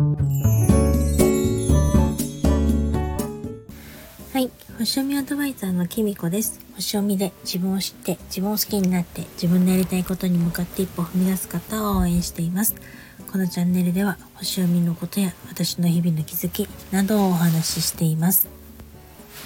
[0.00, 0.06] は
[4.38, 4.50] い。
[4.78, 6.58] 星読みアドバイザーのきみこです。
[6.74, 12.76] 星読みで自分を知って自分を好きになって自分のやりたいことに向かって一歩踏み出す方を応援しています。
[13.30, 18.48] このチャンネルでは星読みのことや私の日々の気づきなどをお話ししています。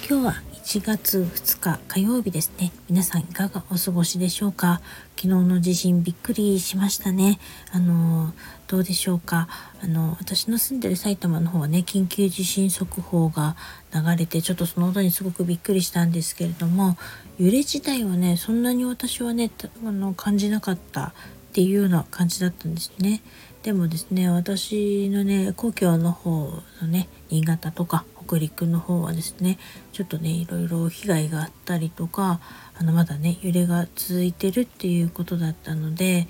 [0.09, 2.71] 今日は1月2日火曜日ですね。
[2.89, 4.81] 皆さんいかがお過ごしでしょうか？
[5.15, 7.39] 昨日の地震びっくりしましたね。
[7.71, 8.33] あの
[8.67, 9.47] どうでしょうか？
[9.83, 13.55] あの私の住んでる埼玉の方はね緊急地震速報が
[13.93, 16.97] 流れてちょっとその音にすごくびっくりしたんですけれども
[17.37, 19.51] 揺れ自体はねそんなに私はね
[19.85, 21.11] あの感じなかったっ
[21.53, 23.21] ていうような感じだったんですね。
[23.61, 29.59] でもですね私のね故郷の方のね新潟とか北陸の方はですね
[29.91, 32.39] ちょっとねいろいろ被害があったりとか
[32.75, 36.27] あのまだね揺れが続いてるっていうことだったので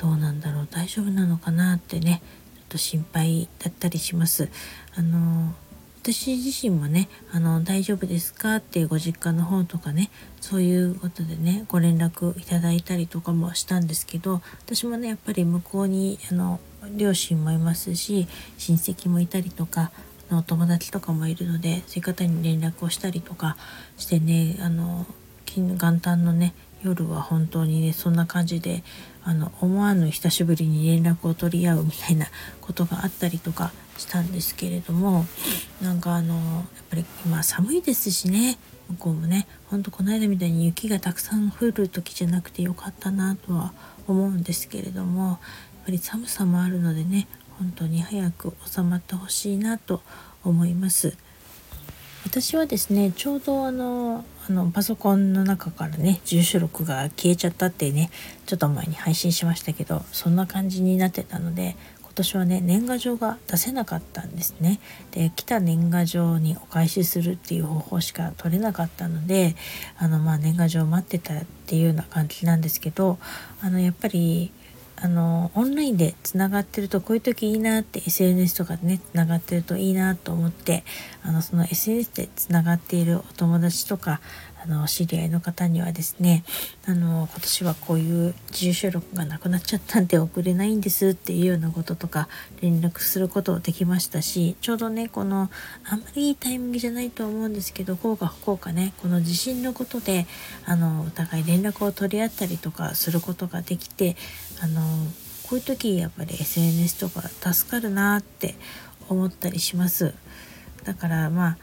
[0.00, 2.22] どうなんだろう大丈夫なのかなってね
[2.54, 4.48] ちょっと心配だったりします。
[4.94, 5.54] あの
[6.02, 10.08] 私自身もねあの大丈夫ですかっていうご実家の方とかね
[10.40, 16.60] そういうことでねご連絡いただいたりとかもしたんですけど私もねやっぱり向こうにあの
[16.96, 19.90] 両親もいますし親戚もいたりとか
[20.30, 23.56] の友達とかもいるのでそういう方に連絡をしたりとか
[23.96, 25.06] してねあの
[25.44, 26.54] 元旦のね
[26.86, 28.82] 夜は本当にねそんな感じで
[29.24, 32.26] あの思わぬ久しぶりに連絡を取り合うみたいな
[32.60, 35.24] ことがあったりとかしたんですけれども
[35.82, 43.72] なんかあのやっぱり今寒いですしね向こうもねほんとこの間みたいに雪がたくさん降る時じゃなくてよかったなとは
[44.06, 45.38] 思うんですけれどもやっ
[45.86, 47.26] ぱり寒さもあるのでね
[47.58, 50.02] 本当に早く収まってほしいなと
[50.44, 51.16] 思います。
[52.24, 58.10] 私はですねちょうどあのあのパソコンの中からね住所録が消えちゃったってね
[58.46, 64.80] ちょっと前に配信しましたけどそんな感じになってたので今年はね年賀状が出せなかったんですね。
[65.10, 69.56] で来た年賀状にお返しするっていう方法しか取れなかったので
[69.98, 73.18] あのまあ年賀状を待ってたっていうような感じなんですけど
[73.60, 74.52] あのやっぱり
[74.98, 80.84] あのオンラインでつながってるとこういう時いいなって SNS とかでねつながってるといいなと思って
[81.22, 84.20] あのその SNS でつながっているお友達とか
[84.68, 86.44] あの知り合いの方にはですね
[86.86, 92.28] あの今年はこういう住所録がなくなっちゃったんで送れないんですっていうようなこととか
[92.60, 95.50] 連絡することできましたしちょうどねこの
[95.84, 100.26] あんまりいいタイミングじゃないと思うんですけどこうか不幸かねこの地震のことで
[100.64, 104.16] あのお互い連絡を取り合ったりとかすることができて
[104.60, 104.80] あの
[105.48, 108.56] こういう時やっぱり SNS とか助かるなって
[109.08, 110.12] 思ったりします。
[110.82, 111.58] だからまあ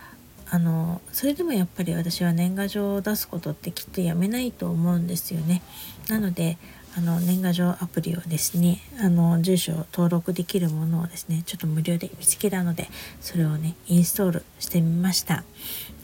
[0.53, 5.63] あのそれでもやっぱり私は年賀状を出すことってきっとやめないと思うんですよね。
[6.09, 6.59] なので
[6.95, 12.87] あの年賀状アプリをですねあの住所を登録できるものをですねちょっと無料で見つけたので
[13.19, 15.43] それをねインストールしてみました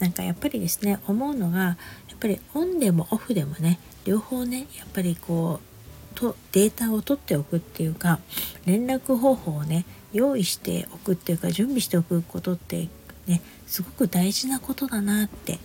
[0.00, 1.76] なんかやっぱりですね思うのがや
[2.16, 8.18] っぱりオンでもオフでもね両方ねやっぱりこうとデータを取っておくっていうか
[8.66, 12.88] 連絡方法をね用意しておくっていうか準備しておくことって
[13.30, 15.58] ねすごく大事なことだなって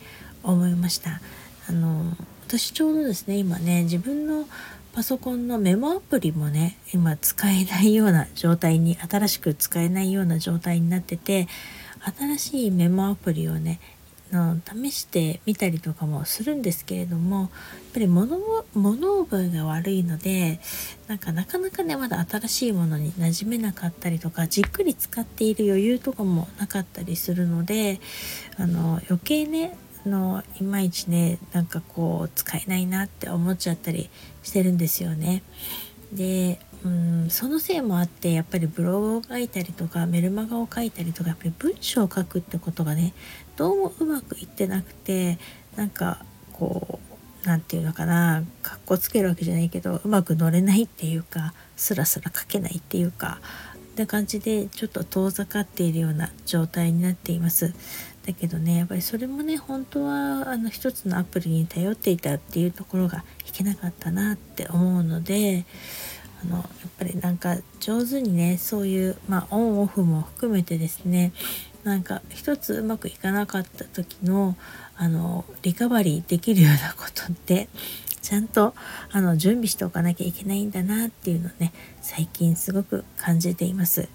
[0.44, 1.20] 思いました。
[1.68, 2.16] あの
[2.48, 4.48] 私ちょうどですね今ね自分の
[4.94, 11.48] パソコンのメモアプリもね今使えないような状態に新しく使えないような状態になってて
[12.18, 13.80] 新しいメモアプリをね
[14.32, 17.50] の試してみたりとかもするんですけれどもやっ
[17.94, 18.40] ぱり物
[18.74, 20.60] 物覚えが悪いので
[21.08, 28.00] なんかなかなかねまだ新しいものに馴染めなかったりとかじっくり使っている余裕とかもなかったりするので
[28.58, 34.10] あの余計ねあのいまいちねなんかこう使えないなって思っちゃったり
[34.44, 35.44] してるんですよね。
[36.14, 43.14] でうんそのせいもあってやっぱりブログを書いたりとかメルマガを書いたりとかやっぱり文章を書くってことがね
[43.58, 45.40] どうもうまくいってなくて
[45.76, 46.24] なんか
[46.54, 47.00] こ
[47.44, 53.40] う何て言うのかなかっこつけるわけじゃないけどうまく乗れないっていうかスラスラ書けないっていうか
[53.96, 57.74] な感じでちょっと遠ざかっているような状態になっています。
[58.26, 65.66] だけどねやっぱりそれもね本当はあの一つのアプリに頼っていたっていうところがいけなかったなって思うので
[66.50, 71.34] あのやっぱりなんか上手にねそういう、まあ、オンオフも含めてですね
[71.84, 74.56] なんか一つうまくいかなかった時の
[74.98, 77.68] あのリカバリーできるようなことって
[78.22, 78.74] ちゃんと
[79.12, 84.08] あの準備しておかなきゃいけないんだなっていうのをね最近すごく感じています。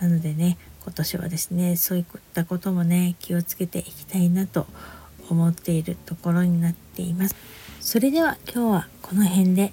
[0.00, 4.66] なのでね今年はですねそういったこともね気をつけていきたいなと
[5.28, 7.34] 思っているところになっています。
[7.80, 9.72] それでは今日はこの辺で。